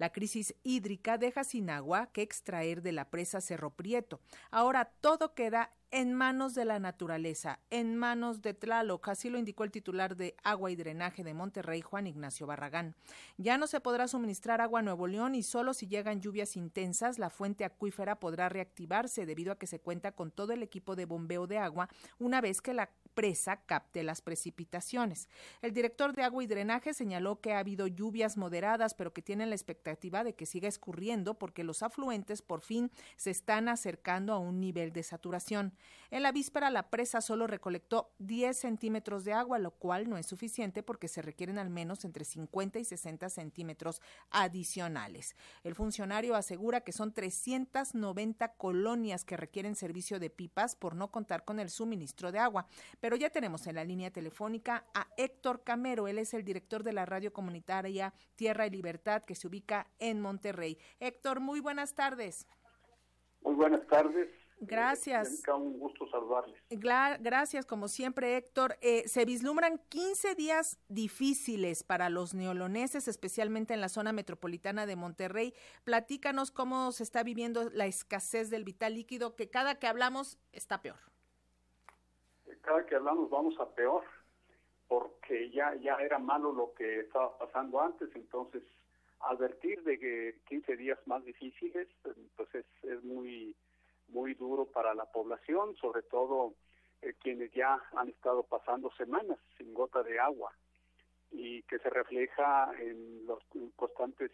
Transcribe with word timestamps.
La 0.00 0.12
crisis 0.12 0.54
hídrica 0.62 1.18
deja 1.18 1.44
sin 1.44 1.68
agua 1.68 2.06
que 2.06 2.22
extraer 2.22 2.80
de 2.80 2.92
la 2.92 3.10
presa 3.10 3.42
Cerro 3.42 3.76
Prieto. 3.76 4.18
Ahora 4.50 4.86
todo 5.02 5.34
queda 5.34 5.74
en 5.92 6.14
manos 6.14 6.54
de 6.54 6.64
la 6.64 6.78
naturaleza, 6.78 7.58
en 7.70 7.96
manos 7.96 8.42
de 8.42 8.54
Tlaloc, 8.54 9.08
así 9.08 9.28
lo 9.28 9.38
indicó 9.38 9.64
el 9.64 9.72
titular 9.72 10.16
de 10.16 10.36
Agua 10.44 10.70
y 10.70 10.76
Drenaje 10.76 11.24
de 11.24 11.34
Monterrey, 11.34 11.80
Juan 11.80 12.06
Ignacio 12.06 12.46
Barragán. 12.46 12.94
Ya 13.38 13.58
no 13.58 13.66
se 13.66 13.80
podrá 13.80 14.06
suministrar 14.06 14.60
agua 14.60 14.80
a 14.80 14.82
Nuevo 14.82 15.08
León 15.08 15.34
y 15.34 15.42
solo 15.42 15.74
si 15.74 15.88
llegan 15.88 16.20
lluvias 16.20 16.56
intensas 16.56 17.18
la 17.18 17.28
fuente 17.28 17.64
acuífera 17.64 18.20
podrá 18.20 18.48
reactivarse 18.48 19.26
debido 19.26 19.52
a 19.52 19.58
que 19.58 19.66
se 19.66 19.80
cuenta 19.80 20.12
con 20.12 20.30
todo 20.30 20.52
el 20.52 20.62
equipo 20.62 20.94
de 20.94 21.06
bombeo 21.06 21.48
de 21.48 21.58
agua 21.58 21.88
una 22.18 22.40
vez 22.40 22.60
que 22.60 22.72
la 22.72 22.90
presa 23.14 23.56
capte 23.66 24.02
las 24.02 24.22
precipitaciones. 24.22 25.28
El 25.60 25.72
director 25.72 26.14
de 26.14 26.22
agua 26.22 26.44
y 26.44 26.46
drenaje 26.46 26.94
señaló 26.94 27.40
que 27.40 27.52
ha 27.52 27.58
habido 27.58 27.86
lluvias 27.88 28.36
moderadas, 28.36 28.94
pero 28.94 29.12
que 29.12 29.22
tienen 29.22 29.50
la 29.50 29.56
expectativa 29.56 30.22
de 30.22 30.34
que 30.34 30.46
siga 30.46 30.68
escurriendo 30.68 31.34
porque 31.34 31.64
los 31.64 31.82
afluentes 31.82 32.42
por 32.42 32.60
fin 32.60 32.90
se 33.16 33.30
están 33.30 33.68
acercando 33.68 34.32
a 34.32 34.38
un 34.38 34.60
nivel 34.60 34.92
de 34.92 35.02
saturación. 35.02 35.74
En 36.10 36.24
la 36.24 36.32
víspera, 36.32 36.70
la 36.70 36.90
presa 36.90 37.20
solo 37.20 37.46
recolectó 37.46 38.10
10 38.18 38.56
centímetros 38.56 39.24
de 39.24 39.32
agua, 39.32 39.60
lo 39.60 39.70
cual 39.70 40.08
no 40.08 40.16
es 40.16 40.26
suficiente 40.26 40.82
porque 40.82 41.06
se 41.06 41.22
requieren 41.22 41.58
al 41.58 41.70
menos 41.70 42.04
entre 42.04 42.24
50 42.24 42.80
y 42.80 42.84
60 42.84 43.28
centímetros 43.28 44.02
adicionales. 44.30 45.36
El 45.62 45.76
funcionario 45.76 46.34
asegura 46.34 46.80
que 46.80 46.92
son 46.92 47.12
390 47.12 48.54
colonias 48.54 49.24
que 49.24 49.36
requieren 49.36 49.76
servicio 49.76 50.18
de 50.18 50.30
pipas 50.30 50.74
por 50.74 50.96
no 50.96 51.12
contar 51.12 51.44
con 51.44 51.60
el 51.60 51.70
suministro 51.70 52.32
de 52.32 52.40
agua. 52.40 52.66
Pero 52.98 53.14
ya 53.14 53.30
tenemos 53.30 53.66
en 53.68 53.76
la 53.76 53.84
línea 53.84 54.10
telefónica 54.10 54.86
a 54.94 55.06
Héctor 55.16 55.62
Camero, 55.62 56.08
él 56.08 56.18
es 56.18 56.34
el 56.34 56.44
director 56.44 56.82
de 56.82 56.92
la 56.92 57.06
radio 57.06 57.32
comunitaria 57.32 58.12
Tierra 58.34 58.66
y 58.66 58.70
Libertad 58.70 59.22
que 59.22 59.34
se 59.34 59.46
ubica 59.46 59.86
en 59.98 60.20
Monterrey. 60.20 60.78
Héctor, 60.98 61.40
muy 61.40 61.60
buenas 61.60 61.94
tardes. 61.94 62.46
Muy 63.42 63.54
buenas 63.54 63.86
tardes. 63.86 64.28
Gracias. 64.60 65.46
Eh, 65.46 65.52
un 65.52 65.78
gusto 65.78 66.08
saludarles. 66.08 66.56
Gracias, 66.70 67.66
como 67.66 67.88
siempre, 67.88 68.36
Héctor. 68.36 68.76
Eh, 68.80 69.08
se 69.08 69.24
vislumbran 69.24 69.80
15 69.88 70.34
días 70.34 70.78
difíciles 70.88 71.82
para 71.82 72.10
los 72.10 72.34
neoloneses, 72.34 73.08
especialmente 73.08 73.74
en 73.74 73.80
la 73.80 73.88
zona 73.88 74.12
metropolitana 74.12 74.86
de 74.86 74.96
Monterrey. 74.96 75.54
Platícanos 75.84 76.50
cómo 76.50 76.92
se 76.92 77.02
está 77.02 77.22
viviendo 77.22 77.70
la 77.70 77.86
escasez 77.86 78.50
del 78.50 78.64
vital 78.64 78.94
líquido, 78.94 79.34
que 79.34 79.50
cada 79.50 79.78
que 79.78 79.86
hablamos 79.86 80.38
está 80.52 80.82
peor 80.82 80.98
cada 82.62 82.84
que 82.86 82.94
hablamos 82.94 83.30
vamos 83.30 83.58
a 83.58 83.68
peor, 83.74 84.04
porque 84.88 85.50
ya, 85.50 85.74
ya 85.76 85.96
era 85.96 86.18
malo 86.18 86.52
lo 86.52 86.72
que 86.74 87.00
estaba 87.00 87.36
pasando 87.38 87.80
antes, 87.80 88.08
entonces 88.14 88.62
advertir 89.20 89.82
de 89.82 89.98
que 89.98 90.38
15 90.48 90.76
días 90.76 90.98
más 91.06 91.24
difíciles, 91.24 91.88
pues 92.36 92.54
es, 92.54 92.66
es 92.82 93.02
muy, 93.04 93.54
muy 94.08 94.34
duro 94.34 94.66
para 94.90 95.04
la 95.04 95.12
población, 95.12 95.76
sobre 95.76 96.02
todo 96.02 96.54
eh, 97.00 97.14
quienes 97.20 97.52
ya 97.52 97.80
han 97.94 98.08
estado 98.08 98.42
pasando 98.42 98.90
semanas 98.96 99.38
sin 99.56 99.72
gota 99.72 100.02
de 100.02 100.18
agua 100.18 100.52
y 101.30 101.62
que 101.62 101.78
se 101.78 101.90
refleja 101.90 102.72
en 102.80 103.24
los 103.24 103.38
constantes 103.76 104.32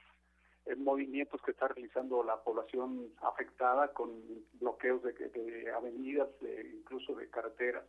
movimientos 0.78 1.42
que 1.42 1.50
está 1.50 1.68
realizando 1.68 2.24
la 2.24 2.42
población 2.42 3.12
afectada 3.20 3.92
con 3.92 4.10
bloqueos 4.54 5.02
de, 5.02 5.12
de 5.12 5.70
avenidas, 5.70 6.28
incluso 6.74 7.14
de 7.14 7.28
carreteras 7.28 7.84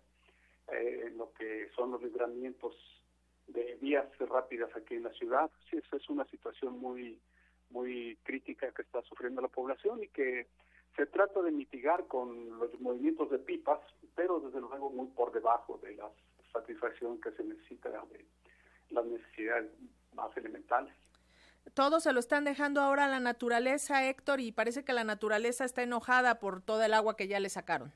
eh, 0.68 1.06
en 1.08 1.18
lo 1.18 1.32
que 1.32 1.70
son 1.74 1.92
los 1.92 2.04
libramientos 2.04 2.76
de 3.48 3.78
vías 3.82 4.06
rápidas 4.20 4.70
aquí 4.76 4.96
en 4.96 5.04
la 5.04 5.14
ciudad. 5.14 5.50
Sí, 5.70 5.78
eso 5.78 5.96
es 5.96 6.10
una 6.10 6.26
situación 6.26 6.78
muy, 6.80 7.18
muy 7.70 8.18
crítica 8.24 8.72
que 8.74 8.82
está 8.82 9.02
sufriendo 9.04 9.42
la 9.42 9.48
población 9.48 10.04
y 10.04 10.10
que 10.10 10.48
se 10.98 11.06
trata 11.06 11.42
de 11.44 11.52
mitigar 11.52 12.08
con 12.08 12.60
los 12.60 12.78
movimientos 12.82 13.30
de 13.30 13.38
pipas, 13.38 13.80
pero 14.16 14.40
desde 14.40 14.60
luego 14.60 14.90
muy 14.90 15.08
por 15.08 15.32
debajo 15.32 15.80
de 15.84 15.96
la 15.96 16.10
satisfacción 16.52 17.22
que 17.22 17.32
se 17.32 17.44
necesita 17.44 17.90
de 17.90 18.26
las 18.90 19.06
necesidades 19.06 19.70
más 20.16 20.36
elementales. 20.36 20.94
Todo 21.76 22.00
se 22.00 22.14
lo 22.14 22.20
están 22.20 22.46
dejando 22.46 22.82
ahora 22.82 23.06
a 23.06 23.10
la 23.10 23.20
naturaleza, 23.20 24.08
Héctor, 24.08 24.40
y 24.40 24.52
parece 24.52 24.84
que 24.84 24.94
la 24.94 25.04
naturaleza 25.04 25.66
está 25.66 25.84
enojada 25.84 26.40
por 26.40 26.62
toda 26.62 26.88
el 26.88 26.94
agua 26.94 27.16
que 27.16 27.28
ya 27.28 27.40
le 27.40 27.50
sacaron. 27.50 27.92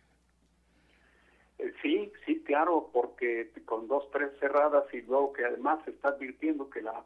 Eh, 1.57 1.73
sí, 1.81 2.11
sí, 2.25 2.43
claro, 2.43 2.91
porque 2.93 3.51
con 3.65 3.87
dos 3.87 4.05
presas 4.11 4.37
cerradas 4.39 4.83
y 4.93 5.01
luego 5.01 5.33
que 5.33 5.45
además 5.45 5.79
se 5.85 5.91
está 5.91 6.09
advirtiendo 6.09 6.69
que 6.69 6.81
la, 6.81 7.03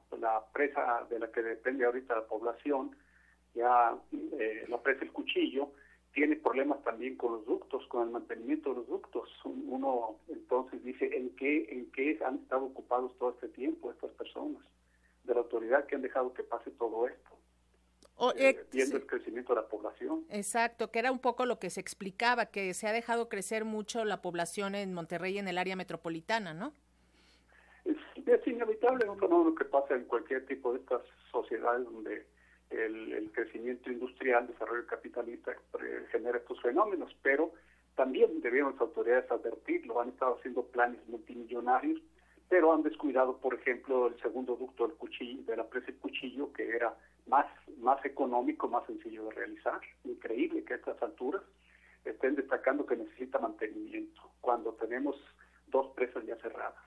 presa 0.52 1.06
de 1.10 1.20
la 1.20 1.32
que 1.32 1.42
depende 1.42 1.86
ahorita 1.86 2.16
la 2.16 2.26
población, 2.26 2.96
ya 3.54 3.96
eh, 4.40 4.66
la 4.68 4.82
presa 4.82 5.04
El 5.04 5.14
Cuchillo, 5.14 5.72
tiene 6.16 6.38
problemas 6.38 6.82
también 6.84 7.18
con 7.18 7.34
los 7.34 7.46
ductos, 7.46 7.86
con 7.88 8.04
el 8.04 8.10
mantenimiento 8.10 8.70
de 8.70 8.78
los 8.78 8.88
ductos. 8.88 9.30
Uno 9.44 10.18
entonces 10.30 10.82
dice, 10.82 11.16
¿en 11.16 11.36
qué, 11.36 11.68
en 11.70 11.92
qué 11.92 12.18
han 12.26 12.38
estado 12.38 12.64
ocupados 12.64 13.12
todo 13.20 13.32
este 13.32 13.50
tiempo 13.50 13.92
estas 13.92 14.12
personas? 14.12 14.64
De 15.26 15.34
la 15.34 15.42
autoridad 15.42 15.86
que 15.86 15.96
han 15.96 16.02
dejado 16.02 16.34
que 16.34 16.44
pase 16.44 16.72
todo 16.72 17.06
esto. 17.06 17.30
O, 18.16 18.32
eh, 18.38 18.66
viendo 18.72 18.96
el 18.96 19.06
crecimiento 19.06 19.54
de 19.54 19.62
la 19.62 19.68
población. 19.68 20.26
Exacto, 20.30 20.90
que 20.90 21.00
era 21.00 21.12
un 21.12 21.20
poco 21.20 21.46
lo 21.46 21.60
que 21.60 21.70
se 21.70 21.82
explicaba, 21.82 22.46
que 22.46 22.74
se 22.74 22.88
ha 22.88 22.94
dejado 22.94 23.28
crecer 23.28 23.66
mucho 23.66 24.06
la 24.06 24.22
población 24.22 24.74
en 24.74 24.94
Monterrey, 24.94 25.38
en 25.38 25.50
el 25.50 25.58
área 25.58 25.76
metropolitana, 25.76 26.54
¿no? 26.54 26.72
Es, 27.84 27.98
es 28.26 28.48
inevitable, 28.48 29.10
un 29.10 29.20
fenómeno 29.20 29.54
que 29.54 29.66
pasa 29.66 29.96
en 29.96 30.06
cualquier 30.06 30.46
tipo 30.46 30.72
de 30.72 30.80
estas 30.80 31.02
sociedades 31.30 31.84
donde 31.84 32.26
el, 32.70 33.32
crecimiento 33.34 33.92
industrial, 33.92 34.48
desarrollo 34.48 34.86
capitalista 34.88 35.56
genera 36.12 36.38
estos 36.38 36.62
fenómenos, 36.62 37.16
pero 37.22 37.52
también 37.96 38.42
debieron 38.42 38.74
las 38.74 38.82
autoridades 38.82 39.30
advertirlo, 39.32 40.00
han 40.00 40.10
estado 40.10 40.38
haciendo 40.38 40.64
planes 40.64 41.00
multimillonarios, 41.08 42.02
pero 42.50 42.74
han 42.74 42.84
descuidado, 42.84 43.38
por 43.38 43.56
ejemplo, 43.56 44.08
el 44.08 44.20
segundo 44.22 44.56
ducto 44.56 44.88
del 44.88 44.98
cuchillo, 44.98 45.44
de 45.44 45.58
la 45.58 45.68
presa 45.68 45.88
del 45.88 45.98
cuchillo, 45.98 46.54
que 46.54 46.70
era 46.70 46.96
más, 47.28 47.48
más 47.80 48.04
económico, 48.06 48.68
más 48.68 48.86
sencillo 48.86 49.26
de 49.26 49.32
realizar. 49.32 49.80
Increíble 50.04 50.64
que 50.64 50.74
a 50.74 50.78
estas 50.78 51.02
alturas 51.02 51.42
estén 52.04 52.36
destacando 52.36 52.86
que 52.86 52.98
necesita 52.98 53.40
mantenimiento, 53.40 54.22
cuando 54.42 54.74
tenemos 54.74 55.16
dos 55.68 55.88
presas 55.96 56.24
ya 56.26 56.36
cerradas. 56.38 56.85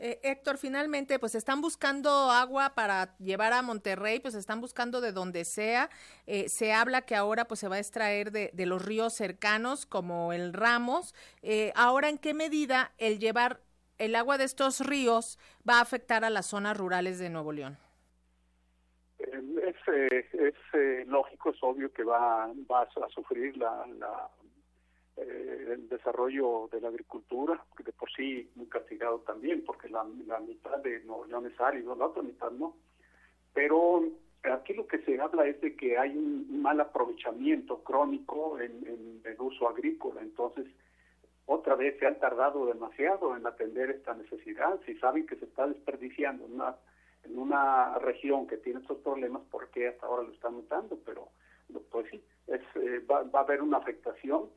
Eh, 0.00 0.20
Héctor, 0.22 0.58
finalmente, 0.58 1.18
pues 1.18 1.34
están 1.34 1.60
buscando 1.60 2.10
agua 2.10 2.74
para 2.74 3.16
llevar 3.18 3.52
a 3.52 3.62
Monterrey, 3.62 4.20
pues 4.20 4.34
están 4.34 4.60
buscando 4.60 5.00
de 5.00 5.12
donde 5.12 5.44
sea. 5.44 5.90
Eh, 6.26 6.48
se 6.48 6.72
habla 6.72 7.02
que 7.02 7.16
ahora 7.16 7.46
pues 7.46 7.60
se 7.60 7.68
va 7.68 7.76
a 7.76 7.80
extraer 7.80 8.30
de, 8.30 8.52
los 8.66 8.84
ríos 8.84 9.12
cercanos 9.14 9.86
como 9.86 10.32
el 10.32 10.52
Ramos. 10.52 11.14
Eh, 11.42 11.72
ahora, 11.74 12.08
¿en 12.08 12.18
qué 12.18 12.32
medida 12.32 12.92
el 12.98 13.18
llevar 13.18 13.60
el 13.98 14.14
agua 14.14 14.38
de 14.38 14.44
estos 14.44 14.80
ríos 14.86 15.38
va 15.68 15.78
a 15.78 15.80
afectar 15.80 16.24
a 16.24 16.30
las 16.30 16.46
zonas 16.46 16.76
rurales 16.76 17.18
de 17.18 17.30
Nuevo 17.30 17.52
León? 17.52 17.78
es, 19.18 19.76
eh, 19.88 20.26
es 20.32 21.08
lógico, 21.08 21.50
es 21.50 21.58
obvio 21.62 21.92
que 21.92 22.04
va 22.04 22.44
a 22.44 23.08
sufrir 23.10 23.56
la, 23.56 23.84
eh, 25.20 25.72
el 25.72 25.88
desarrollo 25.88 26.68
de 26.70 26.80
la 26.80 26.88
agricultura, 26.88 27.62
que 27.76 27.82
de 27.82 27.92
por 27.92 28.10
sí 28.12 28.50
muy 28.54 28.66
castigado 28.66 29.18
también, 29.20 29.64
porque 29.64 29.88
la, 29.88 30.04
mitad 30.04 30.78
de 30.78 31.00
Nuevo 31.00 31.26
León 31.26 31.46
es 31.46 31.60
árido, 31.60 31.94
la 31.94 32.06
otra 32.06 32.22
mitad 32.22 32.50
no. 32.52 32.76
Pero 33.52 34.04
aquí 34.42 34.74
lo 34.74 34.86
que 34.86 34.98
se 34.98 35.20
habla 35.20 35.46
es 35.46 35.60
de 35.60 35.74
que 35.74 35.98
hay 35.98 36.16
un 36.16 36.62
mal 36.62 36.80
aprovechamiento 36.80 37.82
crónico 37.82 38.60
en, 38.60 38.86
en 38.86 39.20
el 39.24 39.40
uso 39.40 39.68
agrícola, 39.68 40.20
entonces 40.20 40.66
otra 41.46 41.74
vez 41.74 41.98
se 41.98 42.06
han 42.06 42.18
tardado 42.20 42.66
demasiado 42.66 43.34
en 43.34 43.46
atender 43.46 43.90
esta 43.90 44.14
necesidad, 44.14 44.78
si 44.84 44.94
saben 44.96 45.26
que 45.26 45.36
se 45.36 45.46
está 45.46 45.66
desperdiciando 45.66 46.44
en 46.44 47.38
una 47.38 47.98
región 47.98 48.46
que 48.46 48.58
tiene 48.58 48.80
estos 48.80 48.98
problemas, 48.98 49.42
¿por 49.50 49.70
qué 49.70 49.88
hasta 49.88 50.06
ahora 50.06 50.24
lo 50.24 50.32
están 50.32 50.52
notando? 50.52 50.98
Pero 51.04 51.28
pues 51.90 52.06
sí, 52.10 52.22
es, 52.46 52.60
eh, 52.76 53.02
va, 53.10 53.24
a 53.32 53.42
haber 53.42 53.62
una 53.62 53.78
afectación 53.78 54.50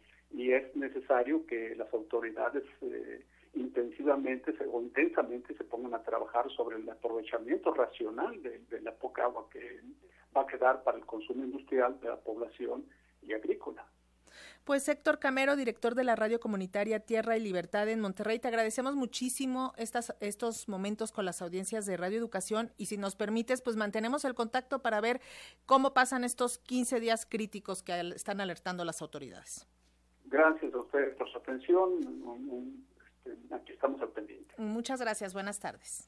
es 0.53 0.75
necesario 0.75 1.45
que 1.45 1.75
las 1.75 1.93
autoridades 1.93 2.63
eh, 2.81 3.25
intensivamente 3.53 4.53
o 4.71 4.81
intensamente 4.81 5.55
se 5.55 5.63
pongan 5.63 5.93
a 5.93 6.03
trabajar 6.03 6.49
sobre 6.51 6.77
el 6.77 6.89
aprovechamiento 6.89 7.73
racional 7.73 8.41
de, 8.41 8.59
de 8.69 8.81
la 8.81 8.93
poca 8.93 9.23
agua 9.23 9.47
que 9.51 9.81
va 10.35 10.41
a 10.41 10.47
quedar 10.47 10.83
para 10.83 10.97
el 10.97 11.05
consumo 11.05 11.43
industrial 11.43 11.99
de 11.99 12.09
la 12.09 12.17
población 12.17 12.85
y 13.21 13.33
agrícola. 13.33 13.85
Pues 14.63 14.87
Héctor 14.87 15.19
Camero, 15.19 15.55
director 15.55 15.95
de 15.95 16.03
la 16.03 16.15
radio 16.15 16.39
comunitaria 16.39 16.99
Tierra 16.99 17.35
y 17.35 17.39
Libertad 17.39 17.89
en 17.89 17.99
Monterrey, 17.99 18.39
te 18.39 18.47
agradecemos 18.47 18.95
muchísimo 18.95 19.73
estas, 19.75 20.15
estos 20.19 20.67
momentos 20.67 21.11
con 21.11 21.25
las 21.25 21.41
audiencias 21.41 21.85
de 21.85 21.97
Radio 21.97 22.19
Educación 22.19 22.71
y 22.77 22.85
si 22.85 22.97
nos 22.97 23.15
permites, 23.15 23.61
pues 23.61 23.75
mantenemos 23.75 24.23
el 24.23 24.35
contacto 24.35 24.79
para 24.79 25.01
ver 25.01 25.19
cómo 25.65 25.93
pasan 25.93 26.23
estos 26.23 26.59
15 26.59 26.99
días 26.99 27.25
críticos 27.25 27.81
que 27.81 27.99
están 28.15 28.39
alertando 28.39 28.85
las 28.85 29.01
autoridades. 29.01 29.67
Gracias 30.31 30.73
a 30.73 30.77
ustedes 30.77 31.15
por 31.17 31.29
su 31.29 31.37
atención. 31.37 31.99
Este, 33.25 33.53
aquí 33.53 33.73
estamos 33.73 34.01
al 34.01 34.09
pendiente. 34.09 34.55
Muchas 34.57 35.01
gracias. 35.01 35.33
Buenas 35.33 35.59
tardes. 35.59 36.07